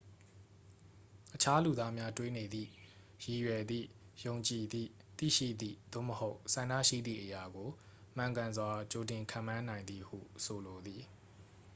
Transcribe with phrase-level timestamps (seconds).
[1.35, 2.69] အခြားလူသားများ တွေးနေသည့်
[3.23, 3.87] ရည်ရွယ်သည့်
[4.25, 7.69] ယုံကြည်သည့် သိရှိသည့် သို့မဟုတ် ဆန္ဒရှိသည့်အရာကို
[8.15, 11.01] မှန်ကန်စွာ ကြိုတင်ခန့်မှန်းနိုင်သည်ဟု ဆိုလိုသည်